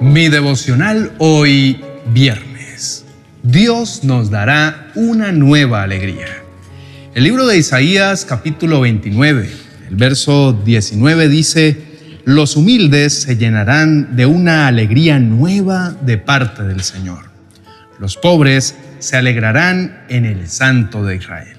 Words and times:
Mi 0.00 0.28
devocional 0.28 1.12
hoy 1.18 1.80
viernes. 2.12 3.04
Dios 3.42 4.04
nos 4.04 4.30
dará 4.30 4.92
una 4.94 5.32
nueva 5.32 5.82
alegría. 5.82 6.26
El 7.14 7.24
libro 7.24 7.46
de 7.48 7.58
Isaías 7.58 8.24
capítulo 8.24 8.80
29, 8.80 9.50
el 9.90 9.96
verso 9.96 10.52
19 10.52 11.28
dice, 11.28 11.82
los 12.24 12.54
humildes 12.54 13.22
se 13.22 13.36
llenarán 13.36 14.14
de 14.14 14.26
una 14.26 14.68
alegría 14.68 15.18
nueva 15.18 15.96
de 16.00 16.16
parte 16.16 16.62
del 16.62 16.84
Señor. 16.84 17.24
Los 17.98 18.16
pobres 18.16 18.76
se 19.00 19.16
alegrarán 19.16 20.04
en 20.08 20.26
el 20.26 20.48
Santo 20.48 21.04
de 21.04 21.16
Israel. 21.16 21.56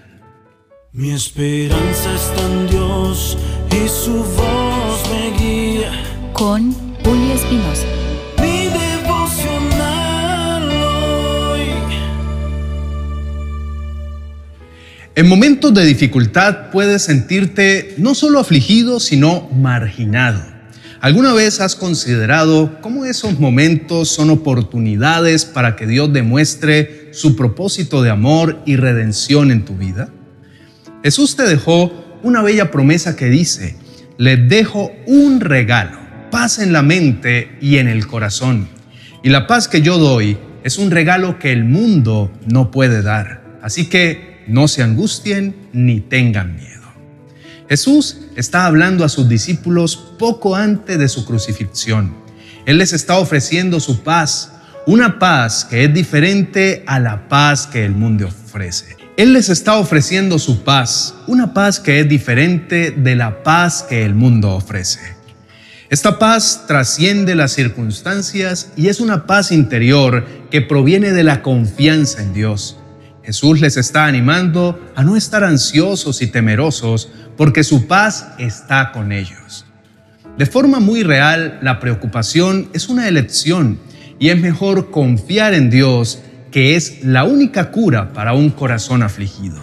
Mi 0.94 1.12
esperanza 1.12 2.16
está 2.16 2.46
en 2.46 2.68
Dios 2.70 3.38
y 3.70 3.90
su 3.90 4.24
voz 4.24 5.04
me 5.12 5.38
guía. 5.38 5.92
Con 6.32 6.72
Julio 7.04 7.34
Espinosa. 7.34 7.99
En 15.20 15.28
momentos 15.28 15.74
de 15.74 15.84
dificultad 15.84 16.70
puedes 16.72 17.02
sentirte 17.02 17.94
no 17.98 18.16
solo 18.16 18.40
afligido, 18.40 19.02
sino 19.02 19.50
marginado. 19.50 20.42
¿Alguna 21.02 21.34
vez 21.34 21.60
has 21.60 21.76
considerado 21.76 22.80
cómo 22.80 23.04
esos 23.04 23.38
momentos 23.38 24.08
son 24.08 24.30
oportunidades 24.30 25.44
para 25.44 25.76
que 25.76 25.88
Dios 25.88 26.14
demuestre 26.14 27.10
su 27.12 27.36
propósito 27.36 28.02
de 28.02 28.12
amor 28.12 28.62
y 28.66 28.78
redención 28.78 29.52
en 29.52 29.66
tu 29.66 29.76
vida? 29.76 30.10
Jesús 31.04 31.36
te 31.36 31.44
dejó 31.44 31.92
una 32.24 32.42
bella 32.42 32.72
promesa 32.72 33.18
que 33.18 33.26
dice, 33.26 33.76
les 34.18 34.48
dejo 34.48 34.90
un 35.06 35.42
regalo, 35.42 36.00
paz 36.32 36.60
en 36.60 36.72
la 36.72 36.82
mente 36.82 37.58
y 37.60 37.80
en 37.80 37.90
el 37.90 38.08
corazón. 38.08 38.70
Y 39.22 39.28
la 39.28 39.48
paz 39.48 39.68
que 39.68 39.82
yo 39.82 39.98
doy 39.98 40.38
es 40.64 40.78
un 40.78 40.92
regalo 40.92 41.40
que 41.40 41.52
el 41.52 41.66
mundo 41.66 42.32
no 42.46 42.72
puede 42.72 43.02
dar. 43.02 43.60
Así 43.62 43.88
que 43.88 44.30
no 44.48 44.68
se 44.68 44.84
angustien 44.84 45.56
ni 45.74 46.00
tengan 46.00 46.56
miedo. 46.56 46.80
Jesús 47.70 48.22
está 48.36 48.66
hablando 48.66 49.06
a 49.06 49.10
sus 49.10 49.30
discípulos 49.30 49.96
poco 50.18 50.56
antes 50.56 50.98
de 50.98 51.08
su 51.08 51.24
crucifixión. 51.26 52.16
Él 52.66 52.80
les 52.80 52.94
está 52.94 53.18
ofreciendo 53.18 53.80
su 53.80 54.02
paz, 54.02 54.52
una 54.88 55.20
paz 55.20 55.66
que 55.66 55.84
es 55.84 55.94
diferente 55.94 56.84
a 56.88 57.00
la 57.00 57.28
paz 57.30 57.68
que 57.68 57.86
el 57.86 57.92
mundo 57.92 58.28
ofrece. 58.28 58.98
Él 59.18 59.34
les 59.34 59.50
está 59.50 59.76
ofreciendo 59.78 60.40
su 60.40 60.64
paz, 60.64 61.14
una 61.28 61.54
paz 61.54 61.80
que 61.80 62.00
es 62.00 62.10
diferente 62.10 62.90
de 62.90 63.16
la 63.16 63.44
paz 63.44 63.84
que 63.88 64.04
el 64.04 64.16
mundo 64.16 64.56
ofrece. 64.56 65.00
Esta 65.90 66.18
paz 66.18 66.66
trasciende 66.68 67.36
las 67.36 67.52
circunstancias 67.52 68.72
y 68.78 68.88
es 68.88 69.00
una 69.00 69.28
paz 69.28 69.52
interior 69.52 70.26
que 70.50 70.62
proviene 70.62 71.12
de 71.12 71.24
la 71.24 71.42
confianza 71.42 72.24
en 72.24 72.34
Dios. 72.34 72.79
Jesús 73.30 73.62
les 73.62 73.78
está 73.78 74.08
animando 74.08 74.92
a 74.96 75.04
no 75.04 75.16
estar 75.16 75.44
ansiosos 75.44 76.24
y 76.24 76.26
temerosos 76.26 77.12
porque 77.38 77.64
su 77.64 77.86
paz 77.86 78.30
está 78.40 78.92
con 78.92 79.12
ellos. 79.12 79.68
De 80.36 80.48
forma 80.48 80.80
muy 80.80 81.04
real, 81.04 81.60
la 81.62 81.80
preocupación 81.80 82.72
es 82.74 82.90
una 82.90 83.08
elección 83.08 83.78
y 84.18 84.30
es 84.30 84.42
mejor 84.42 84.90
confiar 84.90 85.54
en 85.54 85.70
Dios, 85.70 86.24
que 86.50 86.76
es 86.76 87.04
la 87.04 87.24
única 87.24 87.70
cura 87.70 88.14
para 88.14 88.34
un 88.34 88.50
corazón 88.50 89.04
afligido. 89.04 89.62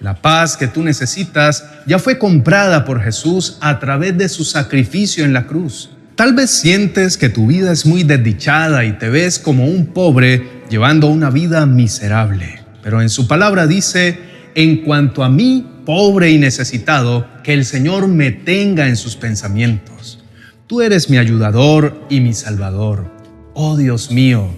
La 0.00 0.22
paz 0.22 0.56
que 0.56 0.66
tú 0.66 0.82
necesitas 0.82 1.66
ya 1.84 1.98
fue 1.98 2.16
comprada 2.16 2.86
por 2.86 3.02
Jesús 3.02 3.58
a 3.60 3.80
través 3.80 4.16
de 4.16 4.30
su 4.30 4.46
sacrificio 4.46 5.26
en 5.26 5.34
la 5.34 5.46
cruz. 5.46 5.90
Tal 6.14 6.32
vez 6.32 6.48
sientes 6.48 7.18
que 7.18 7.28
tu 7.28 7.48
vida 7.48 7.70
es 7.70 7.84
muy 7.84 8.02
desdichada 8.02 8.86
y 8.86 8.92
te 8.92 9.10
ves 9.10 9.38
como 9.38 9.66
un 9.66 9.88
pobre 9.88 10.62
llevando 10.70 11.08
una 11.08 11.28
vida 11.28 11.66
miserable. 11.66 12.57
Pero 12.88 13.02
en 13.02 13.10
su 13.10 13.28
palabra 13.28 13.66
dice, 13.66 14.18
en 14.54 14.78
cuanto 14.78 15.22
a 15.22 15.28
mí, 15.28 15.82
pobre 15.84 16.30
y 16.30 16.38
necesitado, 16.38 17.28
que 17.44 17.52
el 17.52 17.66
Señor 17.66 18.08
me 18.08 18.30
tenga 18.30 18.88
en 18.88 18.96
sus 18.96 19.14
pensamientos. 19.14 20.24
Tú 20.66 20.80
eres 20.80 21.10
mi 21.10 21.18
ayudador 21.18 22.06
y 22.08 22.20
mi 22.20 22.32
salvador. 22.32 23.12
Oh 23.52 23.76
Dios 23.76 24.10
mío, 24.10 24.48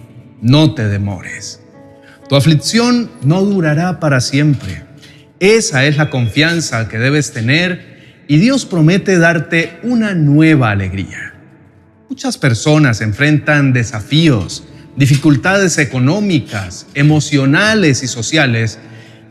no 0.41 0.75
te 0.75 0.87
demores. 0.87 1.61
Tu 2.29 2.37
aflicción 2.37 3.11
no 3.25 3.45
durará 3.45 3.99
para 3.99 4.21
siempre. 4.21 4.85
Esa 5.41 5.85
es 5.85 5.97
la 5.97 6.09
confianza 6.09 6.89
que 6.89 7.01
debes 7.01 7.33
tener 7.33 8.23
y 8.29 8.37
Dios 8.37 8.65
promete 8.65 9.19
darte 9.19 9.81
una 9.83 10.15
nueva 10.15 10.71
alegría. 10.71 11.35
Muchas 12.09 12.39
personas 12.39 13.01
enfrentan 13.01 13.73
desafíos, 13.73 14.63
dificultades 15.01 15.79
económicas, 15.79 16.87
emocionales 16.93 18.03
y 18.03 18.07
sociales, 18.07 18.79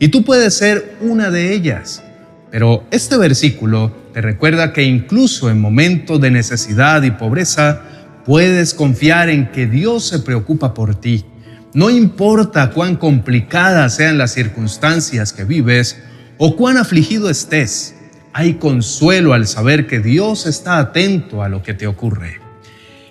y 0.00 0.08
tú 0.08 0.24
puedes 0.24 0.54
ser 0.54 0.96
una 1.00 1.30
de 1.30 1.54
ellas. 1.54 2.02
Pero 2.50 2.82
este 2.90 3.16
versículo 3.16 3.94
te 4.12 4.20
recuerda 4.20 4.72
que 4.72 4.82
incluso 4.82 5.48
en 5.48 5.60
momentos 5.60 6.20
de 6.20 6.32
necesidad 6.32 7.04
y 7.04 7.12
pobreza, 7.12 7.82
puedes 8.24 8.74
confiar 8.74 9.28
en 9.28 9.52
que 9.52 9.68
Dios 9.68 10.08
se 10.08 10.18
preocupa 10.18 10.74
por 10.74 10.96
ti. 10.96 11.24
No 11.72 11.88
importa 11.88 12.72
cuán 12.72 12.96
complicadas 12.96 13.94
sean 13.94 14.18
las 14.18 14.32
circunstancias 14.32 15.32
que 15.32 15.44
vives 15.44 16.02
o 16.36 16.56
cuán 16.56 16.78
afligido 16.78 17.30
estés, 17.30 17.94
hay 18.32 18.54
consuelo 18.54 19.34
al 19.34 19.46
saber 19.46 19.86
que 19.86 20.00
Dios 20.00 20.46
está 20.46 20.78
atento 20.78 21.44
a 21.44 21.48
lo 21.48 21.62
que 21.62 21.74
te 21.74 21.86
ocurre. 21.86 22.49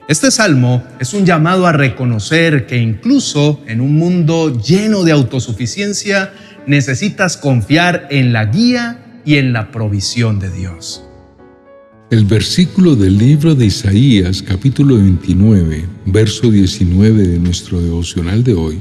Este 0.10 0.32
salmo 0.32 0.84
es 1.00 1.14
un 1.14 1.24
llamado 1.24 1.68
a 1.68 1.72
reconocer 1.72 2.66
que 2.66 2.78
incluso 2.78 3.62
en 3.68 3.80
un 3.80 3.94
mundo 3.94 4.60
lleno 4.60 5.04
de 5.04 5.12
autosuficiencia, 5.12 6.34
necesitas 6.66 7.38
confiar 7.38 8.08
en 8.10 8.34
la 8.34 8.46
guía 8.46 9.22
y 9.24 9.36
en 9.36 9.54
la 9.54 9.70
provisión 9.70 10.40
de 10.40 10.50
Dios. 10.50 11.04
El 12.10 12.26
versículo 12.26 12.96
del 12.96 13.20
libro 13.20 13.54
de 13.54 13.68
Isaías 13.68 14.42
capítulo 14.42 14.96
29, 14.96 15.86
verso 16.08 16.50
19 16.50 17.28
de 17.28 17.38
nuestro 17.38 17.80
devocional 17.80 18.44
de 18.44 18.56
hoy, 18.56 18.80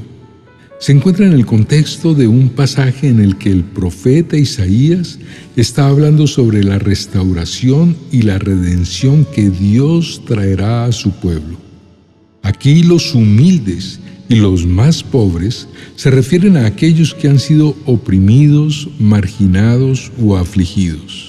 se 0.79 0.93
encuentra 0.93 1.25
en 1.25 1.33
el 1.33 1.45
contexto 1.45 2.13
de 2.13 2.27
un 2.27 2.49
pasaje 2.49 3.09
en 3.09 3.19
el 3.19 3.37
que 3.37 3.51
el 3.51 3.65
profeta 3.65 4.37
Isaías 4.37 5.19
está 5.57 5.87
hablando 5.87 6.25
sobre 6.25 6.63
la 6.63 6.79
restauración 6.79 7.97
y 8.11 8.21
la 8.21 8.39
redención 8.39 9.25
que 9.25 9.49
Dios 9.49 10.21
traerá 10.25 10.85
a 10.85 10.91
su 10.93 11.11
pueblo. 11.11 11.57
Aquí 12.43 12.83
los 12.83 13.13
humildes 13.13 13.99
y 14.29 14.35
los 14.35 14.65
más 14.65 15.03
pobres 15.03 15.67
se 15.97 16.11
refieren 16.11 16.55
a 16.55 16.65
aquellos 16.65 17.13
que 17.13 17.27
han 17.27 17.39
sido 17.39 17.75
oprimidos, 17.85 18.87
marginados 18.99 20.11
o 20.23 20.37
afligidos. 20.37 21.28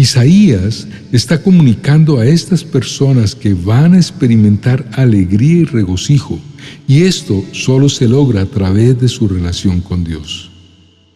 Isaías 0.00 0.88
está 1.12 1.42
comunicando 1.42 2.20
a 2.20 2.26
estas 2.26 2.64
personas 2.64 3.34
que 3.34 3.52
van 3.52 3.92
a 3.92 3.98
experimentar 3.98 4.88
alegría 4.92 5.60
y 5.60 5.64
regocijo 5.64 6.40
y 6.88 7.02
esto 7.02 7.44
solo 7.52 7.90
se 7.90 8.08
logra 8.08 8.40
a 8.40 8.46
través 8.46 8.98
de 8.98 9.08
su 9.08 9.28
relación 9.28 9.82
con 9.82 10.02
Dios. 10.02 10.50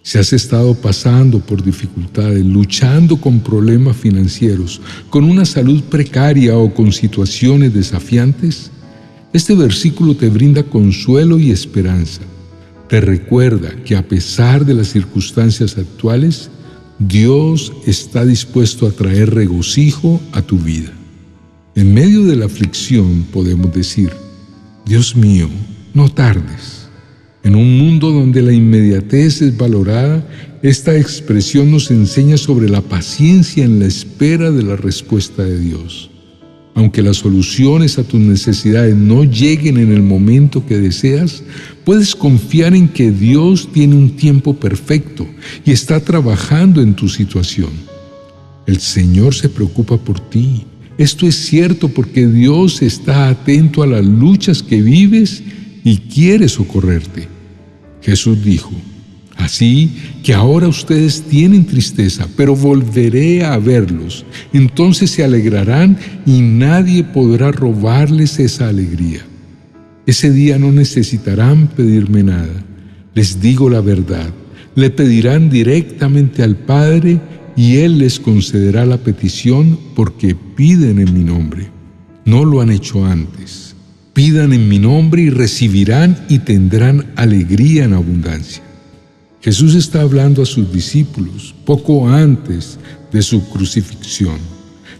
Si 0.03 0.19
has 0.19 0.35
estado 0.35 0.75
pasando 0.75 1.41
por 1.41 1.65
dificultades, 1.65 2.45
luchando 2.45 3.17
con 3.17 3.41
problemas 3.41 3.97
financieros, 3.97 4.83
con 5.09 5.25
una 5.25 5.47
salud 5.47 5.83
precaria 5.85 6.59
o 6.59 6.75
con 6.75 6.93
situaciones 6.93 7.73
desafiantes, 7.73 8.71
este 9.33 9.55
versículo 9.55 10.15
te 10.15 10.29
brinda 10.29 10.63
consuelo 10.63 11.39
y 11.39 11.53
esperanza. 11.53 12.21
Te 12.91 13.01
recuerda 13.01 13.71
que 13.83 13.97
a 13.97 14.07
pesar 14.07 14.67
de 14.67 14.75
las 14.75 14.89
circunstancias 14.89 15.79
actuales, 15.79 16.51
Dios 16.99 17.73
está 17.87 18.25
dispuesto 18.25 18.87
a 18.87 18.93
traer 18.93 19.35
regocijo 19.35 20.21
a 20.33 20.43
tu 20.43 20.59
vida. 20.59 20.93
En 21.75 21.93
medio 21.93 22.25
de 22.25 22.37
la 22.37 22.47
aflicción 22.47 23.27
podemos 23.33 23.75
decir, 23.75 24.11
Dios 24.87 25.17
mío, 25.17 25.49
no 25.93 26.09
tardes. 26.09 26.89
En 27.43 27.57
un 27.57 27.79
mundo 27.79 28.11
donde 28.13 28.43
la 28.43 28.53
inmediatez 28.53 29.43
es 29.43 29.57
valorada, 29.57 30.27
esta 30.63 30.97
expresión 30.97 31.71
nos 31.71 31.91
enseña 31.91 32.37
sobre 32.37 32.71
la 32.71 32.81
paciencia 32.81 33.65
en 33.65 33.81
la 33.81 33.87
espera 33.87 34.51
de 34.51 34.63
la 34.63 34.77
respuesta 34.77 35.43
de 35.43 35.59
Dios. 35.59 36.11
Aunque 36.75 37.03
las 37.03 37.19
soluciones 37.19 37.99
a 37.99 38.05
tus 38.05 38.21
necesidades 38.21 38.97
no 38.97 39.25
lleguen 39.25 39.77
en 39.79 39.93
el 39.93 40.03
momento 40.03 40.67
que 40.67 40.79
deseas, 40.79 41.45
puedes 41.85 42.15
confiar 42.15 42.75
en 42.75 42.89
que 42.89 43.11
Dios 43.11 43.69
tiene 43.73 43.95
un 43.95 44.17
tiempo 44.17 44.55
perfecto 44.55 45.27
y 45.65 45.71
está 45.71 46.01
trabajando 46.01 46.83
en 46.83 46.95
tu 46.95 47.09
situación. 47.09 47.71
El 48.67 48.81
Señor 48.81 49.35
se 49.35 49.49
preocupa 49.49 49.97
por 49.97 50.19
ti 50.19 50.65
esto 50.97 51.27
es 51.27 51.35
cierto 51.35 51.89
porque 51.89 52.27
Dios 52.29 52.81
está 52.81 53.29
atento 53.29 53.83
a 53.83 53.87
las 53.87 54.05
luchas 54.05 54.63
que 54.63 54.81
vives 54.81 55.43
y 55.83 55.99
quiere 55.99 56.49
socorrerte. 56.49 57.27
Jesús 58.01 58.45
dijo, 58.45 58.71
Así 59.37 59.91
que 60.23 60.33
ahora 60.33 60.69
ustedes 60.69 61.23
tienen 61.23 61.67
tristeza, 61.67 62.29
pero 62.37 62.55
volveré 62.55 63.45
a 63.45 63.59
verlos. 63.59 64.25
Entonces 64.53 65.11
se 65.11 65.25
alegrarán 65.25 65.99
y 66.25 66.41
nadie 66.41 67.05
podrá 67.05 67.51
robarles 67.51 68.39
esa 68.39 68.69
alegría. 68.69 69.21
Ese 70.07 70.31
día 70.31 70.59
no 70.59 70.71
necesitarán 70.71 71.69
pedirme 71.69 72.23
nada. 72.23 72.65
Les 73.15 73.41
digo 73.41 73.71
la 73.71 73.81
verdad. 73.81 74.31
Le 74.75 74.91
pedirán 74.91 75.51
directamente 75.51 76.43
al 76.43 76.57
Padre 76.57 77.21
y 77.57 77.77
Él 77.77 77.99
les 77.99 78.21
concederá 78.21 78.85
la 78.85 78.99
petición 78.99 79.79
porque 79.95 80.35
piden 80.35 80.99
en 80.99 81.15
mi 81.15 81.25
nombre. 81.25 81.69
No 82.25 82.45
lo 82.45 82.61
han 82.61 82.71
hecho 82.71 83.05
antes. 83.05 83.75
Pidan 84.13 84.53
en 84.53 84.69
mi 84.69 84.79
nombre 84.79 85.23
y 85.23 85.31
recibirán 85.31 86.25
y 86.29 86.41
tendrán 86.41 87.07
alegría 87.17 87.85
en 87.85 87.95
abundancia. 87.95 88.63
Jesús 89.45 89.75
está 89.75 90.01
hablando 90.01 90.41
a 90.41 90.47
sus 90.47 90.73
discípulos 90.73 91.55
poco 91.67 92.09
antes 92.09 92.79
de 93.13 93.21
su 93.21 93.47
crucifixión. 93.51 94.39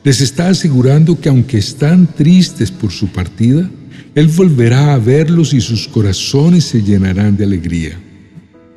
Les 0.05 0.21
está 0.21 0.49
asegurando 0.49 1.19
que 1.19 1.31
aunque 1.31 1.57
están 1.57 2.07
tristes 2.15 2.71
por 2.71 2.93
su 2.93 3.09
partida, 3.09 3.71
Él 4.15 4.29
volverá 4.29 4.93
a 4.93 4.99
verlos 4.99 5.55
y 5.55 5.63
sus 5.63 5.89
corazones 5.89 6.65
se 6.65 6.83
llenarán 6.83 7.39
de 7.39 7.45
alegría. 7.45 7.99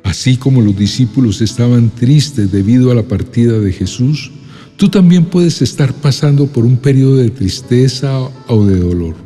Así 0.04 0.38
como 0.38 0.62
los 0.62 0.74
discípulos 0.74 1.42
estaban 1.42 1.90
tristes 1.90 2.50
debido 2.50 2.90
a 2.90 2.94
la 2.94 3.02
partida 3.02 3.58
de 3.58 3.70
Jesús, 3.70 4.30
tú 4.78 4.88
también 4.88 5.26
puedes 5.26 5.60
estar 5.60 5.92
pasando 5.92 6.46
por 6.46 6.64
un 6.64 6.78
periodo 6.78 7.16
de 7.16 7.28
tristeza 7.28 8.20
o 8.46 8.64
de 8.64 8.80
dolor. 8.80 9.16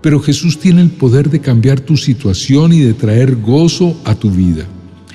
Pero 0.00 0.20
Jesús 0.20 0.58
tiene 0.58 0.80
el 0.80 0.90
poder 0.90 1.28
de 1.28 1.40
cambiar 1.40 1.80
tu 1.80 1.98
situación 1.98 2.72
y 2.72 2.80
de 2.80 2.94
traer 2.94 3.36
gozo 3.36 4.00
a 4.06 4.14
tu 4.14 4.30
vida 4.30 4.66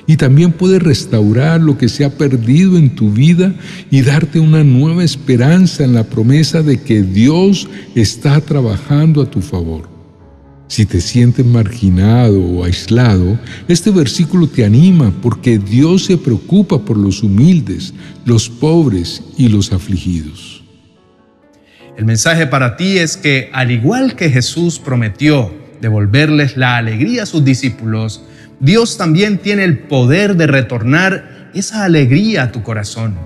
y 0.08 0.16
también 0.16 0.52
puede 0.52 0.78
restaurar 0.78 1.60
lo 1.60 1.76
que 1.76 1.90
se 1.90 2.02
ha 2.02 2.08
perdido 2.08 2.78
en 2.78 2.96
tu 2.96 3.12
vida 3.12 3.52
y 3.90 4.00
darte 4.00 4.40
una 4.40 4.64
nueva 4.64 5.04
esperanza 5.04 5.84
en 5.84 5.92
la 5.92 6.04
promesa 6.04 6.62
de 6.62 6.80
que 6.80 7.02
Dios 7.02 7.68
está 7.94 8.40
trabajando 8.40 9.20
a 9.20 9.30
tu 9.30 9.42
favor. 9.42 9.86
Si 10.66 10.86
te 10.86 11.02
sientes 11.02 11.44
marginado 11.44 12.40
o 12.40 12.64
aislado, 12.64 13.38
este 13.68 13.90
versículo 13.90 14.46
te 14.46 14.64
anima 14.64 15.12
porque 15.22 15.58
Dios 15.58 16.06
se 16.06 16.16
preocupa 16.16 16.82
por 16.82 16.96
los 16.96 17.22
humildes, 17.22 17.92
los 18.24 18.48
pobres 18.48 19.22
y 19.36 19.48
los 19.48 19.72
afligidos. 19.74 20.64
El 21.98 22.06
mensaje 22.06 22.46
para 22.46 22.76
ti 22.76 22.96
es 22.96 23.18
que 23.18 23.50
al 23.52 23.70
igual 23.70 24.16
que 24.16 24.30
Jesús 24.30 24.78
prometió 24.78 25.52
devolverles 25.82 26.56
la 26.56 26.78
alegría 26.78 27.24
a 27.24 27.26
sus 27.26 27.44
discípulos, 27.44 28.22
Dios 28.60 28.96
también 28.96 29.38
tiene 29.38 29.64
el 29.64 29.78
poder 29.78 30.36
de 30.36 30.46
retornar 30.46 31.50
esa 31.54 31.84
alegría 31.84 32.44
a 32.44 32.52
tu 32.52 32.62
corazón. 32.62 33.16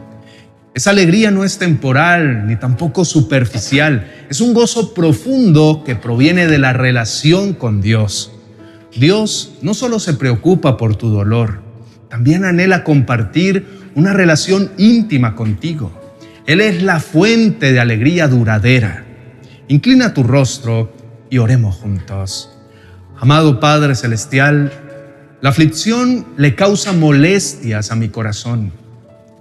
Esa 0.75 0.91
alegría 0.91 1.31
no 1.31 1.45
es 1.45 1.59
temporal 1.59 2.47
ni 2.47 2.57
tampoco 2.57 3.05
superficial. 3.05 4.11
Es 4.31 4.41
un 4.41 4.55
gozo 4.55 4.95
profundo 4.95 5.83
que 5.85 5.97
proviene 5.97 6.47
de 6.47 6.59
la 6.59 6.73
relación 6.73 7.53
con 7.53 7.81
Dios. 7.81 8.33
Dios 8.95 9.55
no 9.63 9.75
solo 9.75 9.99
se 9.99 10.15
preocupa 10.15 10.77
por 10.77 10.97
tu 10.97 11.09
dolor, 11.09 11.63
también 12.11 12.45
anhela 12.45 12.85
compartir 12.85 13.67
una 13.95 14.13
relación 14.13 14.71
íntima 14.77 15.35
contigo. 15.35 15.93
Él 16.47 16.61
es 16.61 16.83
la 16.83 17.01
fuente 17.01 17.73
de 17.73 17.81
alegría 17.81 18.29
duradera. 18.29 19.05
Inclina 19.69 20.13
tu 20.13 20.23
rostro 20.23 20.93
y 21.31 21.39
oremos 21.39 21.77
juntos. 21.77 22.51
Amado 23.19 23.61
Padre 23.61 23.95
Celestial, 23.95 24.73
la 25.43 25.51
aflicción 25.51 26.25
le 26.37 26.55
causa 26.55 26.93
molestias 26.93 27.91
a 27.91 27.97
mi 27.97 28.09
corazón. 28.09 28.73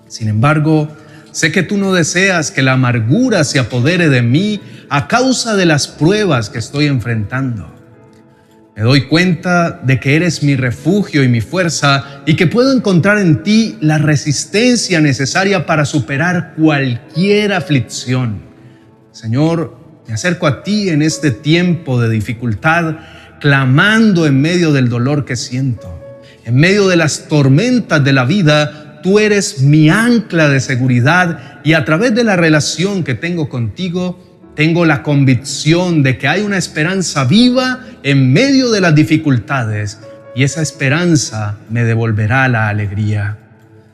Sin 0.07 0.27
embargo, 0.27 0.89
sé 1.31 1.51
que 1.51 1.61
tú 1.61 1.77
no 1.77 1.93
deseas 1.93 2.49
que 2.49 2.63
la 2.63 2.73
amargura 2.73 3.43
se 3.43 3.59
apodere 3.59 4.09
de 4.09 4.23
mí 4.23 4.59
a 4.89 5.07
causa 5.07 5.55
de 5.55 5.67
las 5.67 5.87
pruebas 5.87 6.49
que 6.49 6.57
estoy 6.57 6.87
enfrentando. 6.87 7.71
Me 8.75 8.81
doy 8.81 9.07
cuenta 9.07 9.79
de 9.83 9.99
que 9.99 10.15
eres 10.15 10.41
mi 10.41 10.55
refugio 10.55 11.23
y 11.23 11.27
mi 11.27 11.39
fuerza 11.39 12.23
y 12.25 12.35
que 12.35 12.47
puedo 12.47 12.73
encontrar 12.75 13.19
en 13.19 13.43
ti 13.43 13.77
la 13.79 13.99
resistencia 13.99 15.01
necesaria 15.01 15.67
para 15.67 15.85
superar 15.85 16.55
cualquier 16.57 17.53
aflicción. 17.53 18.41
Señor, 19.11 19.77
me 20.07 20.15
acerco 20.15 20.47
a 20.47 20.63
ti 20.63 20.89
en 20.89 21.03
este 21.03 21.29
tiempo 21.29 22.01
de 22.01 22.09
dificultad 22.09 22.95
clamando 23.41 24.27
en 24.27 24.39
medio 24.39 24.71
del 24.71 24.87
dolor 24.87 25.25
que 25.25 25.35
siento. 25.35 25.99
En 26.45 26.55
medio 26.55 26.87
de 26.87 26.95
las 26.95 27.27
tormentas 27.27 28.03
de 28.03 28.13
la 28.13 28.23
vida, 28.23 29.01
tú 29.01 29.19
eres 29.19 29.61
mi 29.61 29.89
ancla 29.89 30.47
de 30.47 30.59
seguridad 30.59 31.59
y 31.63 31.73
a 31.73 31.83
través 31.83 32.15
de 32.15 32.23
la 32.23 32.35
relación 32.35 33.03
que 33.03 33.15
tengo 33.15 33.49
contigo, 33.49 34.51
tengo 34.55 34.85
la 34.85 35.01
convicción 35.01 36.03
de 36.03 36.17
que 36.17 36.27
hay 36.27 36.41
una 36.41 36.57
esperanza 36.57 37.25
viva 37.25 37.79
en 38.03 38.31
medio 38.31 38.69
de 38.69 38.81
las 38.81 38.93
dificultades 38.93 39.99
y 40.35 40.43
esa 40.43 40.61
esperanza 40.61 41.57
me 41.69 41.83
devolverá 41.83 42.47
la 42.47 42.69
alegría. 42.69 43.39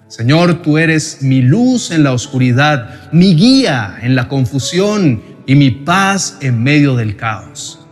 Señor, 0.10 0.62
tú 0.62 0.78
eres 0.78 1.22
mi 1.22 1.42
luz 1.42 1.92
en 1.92 2.04
la 2.04 2.12
oscuridad, 2.12 3.12
mi 3.12 3.34
guía 3.36 3.98
en 4.02 4.16
la 4.16 4.28
confusión 4.28 5.22
y 5.46 5.56
mi 5.56 5.72
paz 5.72 6.38
en 6.42 6.64
medio 6.64 6.96
del 6.96 7.16
caos. 7.16 7.87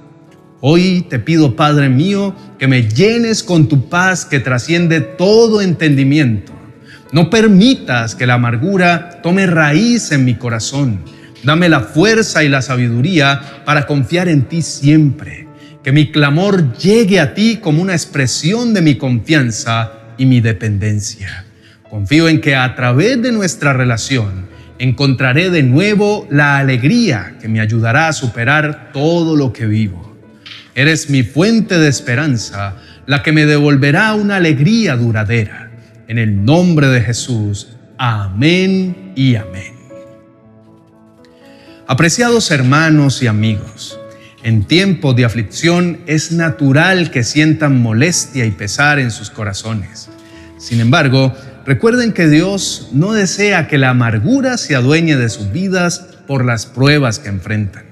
Hoy 0.67 1.05
te 1.07 1.19
pido, 1.19 1.55
Padre 1.55 1.89
mío, 1.89 2.35
que 2.57 2.67
me 2.67 2.87
llenes 2.89 3.43
con 3.43 3.67
tu 3.67 3.87
paz 3.87 4.25
que 4.25 4.39
trasciende 4.39 4.99
todo 4.99 5.61
entendimiento. 5.61 6.53
No 7.11 7.29
permitas 7.29 8.15
que 8.15 8.25
la 8.25 8.33
amargura 8.33 9.21
tome 9.21 9.45
raíz 9.45 10.11
en 10.11 10.25
mi 10.25 10.33
corazón. 10.33 11.01
Dame 11.43 11.69
la 11.69 11.81
fuerza 11.81 12.43
y 12.43 12.49
la 12.49 12.63
sabiduría 12.63 13.61
para 13.63 13.85
confiar 13.85 14.27
en 14.27 14.45
ti 14.45 14.63
siempre. 14.63 15.47
Que 15.83 15.91
mi 15.91 16.09
clamor 16.11 16.75
llegue 16.79 17.19
a 17.19 17.35
ti 17.35 17.57
como 17.57 17.79
una 17.79 17.93
expresión 17.93 18.73
de 18.73 18.81
mi 18.81 18.95
confianza 18.95 19.91
y 20.17 20.25
mi 20.25 20.41
dependencia. 20.41 21.45
Confío 21.87 22.27
en 22.27 22.41
que 22.41 22.55
a 22.55 22.73
través 22.73 23.21
de 23.21 23.31
nuestra 23.31 23.73
relación 23.73 24.47
encontraré 24.79 25.51
de 25.51 25.61
nuevo 25.61 26.27
la 26.31 26.57
alegría 26.57 27.35
que 27.39 27.49
me 27.49 27.59
ayudará 27.59 28.07
a 28.07 28.13
superar 28.13 28.89
todo 28.93 29.35
lo 29.35 29.53
que 29.53 29.67
vivo. 29.67 30.14
Eres 30.77 31.09
mi 31.09 31.23
fuente 31.23 31.79
de 31.79 31.87
esperanza, 31.87 32.75
la 33.05 33.23
que 33.23 33.31
me 33.31 33.45
devolverá 33.45 34.13
una 34.13 34.35
alegría 34.35 34.97
duradera. 34.97 35.71
En 36.09 36.17
el 36.17 36.43
nombre 36.43 36.89
de 36.89 36.99
Jesús, 36.99 37.69
amén 37.97 39.13
y 39.15 39.35
amén. 39.35 39.73
Apreciados 41.87 42.51
hermanos 42.51 43.23
y 43.23 43.27
amigos, 43.27 43.97
en 44.43 44.65
tiempos 44.65 45.15
de 45.15 45.23
aflicción 45.23 46.01
es 46.07 46.33
natural 46.33 47.09
que 47.09 47.23
sientan 47.23 47.81
molestia 47.81 48.45
y 48.45 48.51
pesar 48.51 48.99
en 48.99 49.11
sus 49.11 49.29
corazones. 49.29 50.09
Sin 50.57 50.81
embargo, 50.81 51.33
recuerden 51.65 52.11
que 52.11 52.27
Dios 52.27 52.89
no 52.91 53.13
desea 53.13 53.69
que 53.69 53.77
la 53.77 53.91
amargura 53.91 54.57
se 54.57 54.75
adueñe 54.75 55.15
de 55.15 55.29
sus 55.29 55.53
vidas 55.53 55.99
por 56.27 56.43
las 56.43 56.65
pruebas 56.65 57.19
que 57.19 57.29
enfrentan. 57.29 57.85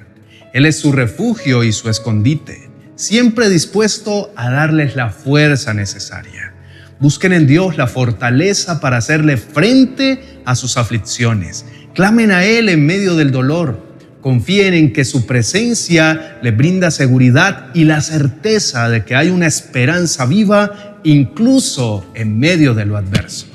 Él 0.51 0.65
es 0.65 0.79
su 0.79 0.91
refugio 0.91 1.63
y 1.63 1.71
su 1.71 1.89
escondite 1.89 2.72
siempre 2.95 3.49
dispuesto 3.49 4.31
a 4.35 4.49
darles 4.49 4.95
la 4.95 5.09
fuerza 5.09 5.73
necesaria. 5.73 6.53
Busquen 6.99 7.33
en 7.33 7.47
Dios 7.47 7.77
la 7.77 7.87
fortaleza 7.87 8.79
para 8.79 8.97
hacerle 8.97 9.37
frente 9.37 10.41
a 10.45 10.55
sus 10.55 10.77
aflicciones. 10.77 11.65
Clamen 11.93 12.31
a 12.31 12.45
Él 12.45 12.69
en 12.69 12.85
medio 12.85 13.15
del 13.15 13.31
dolor. 13.31 13.93
Confíen 14.21 14.73
en 14.73 14.93
que 14.93 15.03
su 15.03 15.25
presencia 15.25 16.37
les 16.41 16.55
brinda 16.55 16.91
seguridad 16.91 17.71
y 17.73 17.83
la 17.83 17.99
certeza 17.99 18.87
de 18.87 19.03
que 19.03 19.15
hay 19.15 19.29
una 19.29 19.47
esperanza 19.47 20.25
viva 20.25 20.99
incluso 21.03 22.05
en 22.13 22.39
medio 22.39 22.73
de 22.73 22.85
lo 22.85 22.95
adverso. 22.95 23.47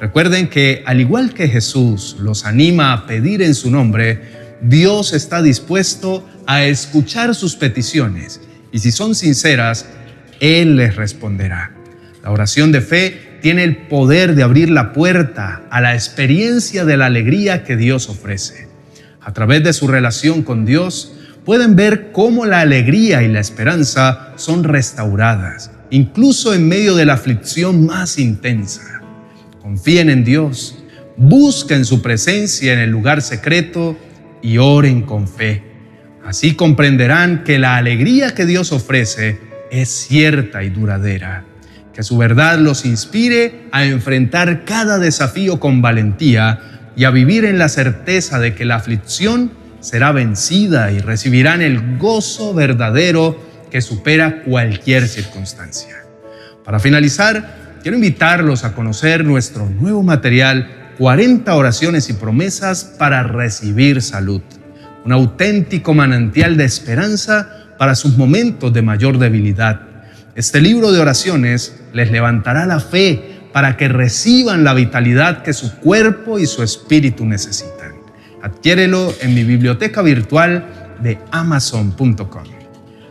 Recuerden 0.00 0.48
que 0.48 0.82
al 0.86 1.00
igual 1.00 1.34
que 1.34 1.48
Jesús 1.48 2.16
los 2.18 2.44
anima 2.44 2.92
a 2.92 3.06
pedir 3.06 3.42
en 3.42 3.54
su 3.54 3.70
nombre, 3.70 4.56
Dios 4.60 5.12
está 5.12 5.40
dispuesto 5.40 6.28
a 6.46 6.64
escuchar 6.64 7.34
sus 7.36 7.54
peticiones 7.54 8.40
y 8.72 8.78
si 8.78 8.92
son 8.92 9.14
sinceras, 9.14 9.86
Él 10.40 10.76
les 10.76 10.96
responderá. 10.96 11.72
La 12.22 12.30
oración 12.30 12.72
de 12.72 12.80
fe 12.80 13.38
tiene 13.40 13.64
el 13.64 13.76
poder 13.88 14.34
de 14.34 14.42
abrir 14.42 14.70
la 14.70 14.92
puerta 14.92 15.62
a 15.70 15.80
la 15.80 15.94
experiencia 15.94 16.84
de 16.84 16.96
la 16.96 17.06
alegría 17.06 17.64
que 17.64 17.76
Dios 17.76 18.08
ofrece. 18.08 18.68
A 19.20 19.32
través 19.32 19.62
de 19.62 19.72
su 19.72 19.86
relación 19.88 20.42
con 20.42 20.64
Dios, 20.64 21.12
pueden 21.44 21.76
ver 21.76 22.12
cómo 22.12 22.44
la 22.44 22.60
alegría 22.60 23.22
y 23.22 23.28
la 23.28 23.40
esperanza 23.40 24.32
son 24.36 24.64
restauradas, 24.64 25.70
incluso 25.90 26.52
en 26.54 26.68
medio 26.68 26.94
de 26.94 27.06
la 27.06 27.14
aflicción 27.14 27.86
más 27.86 28.18
intensa. 28.18 29.02
Confíen 29.62 30.10
en 30.10 30.24
Dios, 30.24 30.82
busquen 31.16 31.84
su 31.84 32.02
presencia 32.02 32.72
en 32.72 32.80
el 32.80 32.90
lugar 32.90 33.22
secreto 33.22 33.96
y 34.42 34.58
oren 34.58 35.02
con 35.02 35.28
fe. 35.28 35.67
Así 36.28 36.56
comprenderán 36.56 37.42
que 37.42 37.58
la 37.58 37.78
alegría 37.78 38.34
que 38.34 38.44
Dios 38.44 38.70
ofrece 38.72 39.40
es 39.70 39.88
cierta 39.88 40.62
y 40.62 40.68
duradera. 40.68 41.44
Que 41.94 42.02
su 42.02 42.18
verdad 42.18 42.58
los 42.58 42.84
inspire 42.84 43.62
a 43.72 43.86
enfrentar 43.86 44.66
cada 44.66 44.98
desafío 44.98 45.58
con 45.58 45.80
valentía 45.80 46.90
y 46.94 47.04
a 47.04 47.10
vivir 47.10 47.46
en 47.46 47.58
la 47.58 47.70
certeza 47.70 48.38
de 48.38 48.54
que 48.54 48.66
la 48.66 48.74
aflicción 48.74 49.52
será 49.80 50.12
vencida 50.12 50.92
y 50.92 50.98
recibirán 50.98 51.62
el 51.62 51.96
gozo 51.96 52.52
verdadero 52.52 53.42
que 53.70 53.80
supera 53.80 54.42
cualquier 54.42 55.08
circunstancia. 55.08 55.96
Para 56.62 56.78
finalizar, 56.78 57.78
quiero 57.82 57.96
invitarlos 57.96 58.64
a 58.64 58.74
conocer 58.74 59.24
nuestro 59.24 59.64
nuevo 59.70 60.02
material 60.02 60.92
40 60.98 61.54
oraciones 61.54 62.10
y 62.10 62.12
promesas 62.12 62.84
para 62.84 63.22
recibir 63.22 64.02
salud, 64.02 64.42
un 65.04 65.12
auténtico 65.12 65.94
manantial 65.94 66.56
de 66.56 66.64
esperanza 66.64 67.74
para 67.78 67.94
sus 67.94 68.16
momentos 68.16 68.72
de 68.72 68.82
mayor 68.82 69.18
debilidad. 69.18 69.80
Este 70.34 70.60
libro 70.60 70.92
de 70.92 71.00
oraciones 71.00 71.80
les 71.92 72.10
levantará 72.10 72.66
la 72.66 72.80
fe 72.80 73.38
para 73.52 73.76
que 73.76 73.88
reciban 73.88 74.64
la 74.64 74.74
vitalidad 74.74 75.42
que 75.42 75.52
su 75.52 75.76
cuerpo 75.76 76.38
y 76.38 76.46
su 76.46 76.62
espíritu 76.62 77.24
necesitan. 77.24 77.94
Adquiérelo 78.42 79.12
en 79.20 79.34
mi 79.34 79.44
biblioteca 79.44 80.02
virtual 80.02 80.64
de 81.02 81.18
amazon.com. 81.30 82.44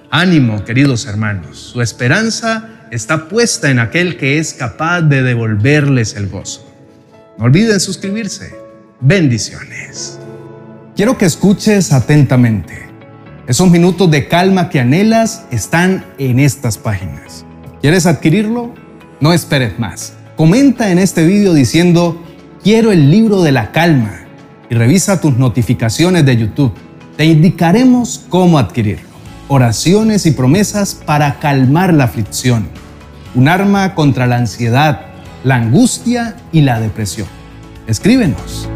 Ánimo, 0.09 0.63
queridos 0.63 1.05
hermanos, 1.05 1.57
su 1.57 1.81
esperanza 1.81 2.69
está 2.91 3.27
puesta 3.27 3.69
en 3.69 3.79
aquel 3.79 4.17
que 4.17 4.39
es 4.39 4.53
capaz 4.53 5.01
de 5.01 5.21
devolverles 5.21 6.15
el 6.15 6.29
gozo. 6.29 6.65
No 7.37 7.45
olviden 7.45 7.79
suscribirse. 7.79 8.55
Bendiciones. 9.01 10.17
Quiero 10.97 11.15
que 11.15 11.25
escuches 11.25 11.93
atentamente. 11.93 12.87
Esos 13.45 13.69
minutos 13.69 14.09
de 14.09 14.27
calma 14.27 14.69
que 14.69 14.79
anhelas 14.79 15.45
están 15.51 16.03
en 16.17 16.39
estas 16.39 16.79
páginas. 16.79 17.45
¿Quieres 17.81 18.07
adquirirlo? 18.07 18.73
No 19.19 19.31
esperes 19.31 19.77
más. 19.77 20.13
Comenta 20.35 20.91
en 20.91 20.97
este 20.97 21.23
video 21.23 21.53
diciendo, 21.53 22.19
quiero 22.63 22.91
el 22.91 23.11
libro 23.11 23.43
de 23.43 23.51
la 23.51 23.71
calma 23.71 24.21
y 24.71 24.73
revisa 24.73 25.21
tus 25.21 25.37
notificaciones 25.37 26.25
de 26.25 26.35
YouTube. 26.35 26.73
Te 27.15 27.25
indicaremos 27.25 28.25
cómo 28.27 28.57
adquirirlo. 28.57 29.07
Oraciones 29.49 30.25
y 30.25 30.31
promesas 30.31 30.95
para 30.95 31.37
calmar 31.37 31.93
la 31.93 32.05
aflicción. 32.05 32.69
Un 33.35 33.49
arma 33.49 33.93
contra 33.93 34.25
la 34.25 34.37
ansiedad, 34.37 35.01
la 35.43 35.57
angustia 35.57 36.37
y 36.51 36.61
la 36.61 36.79
depresión. 36.79 37.27
Escríbenos. 37.85 38.67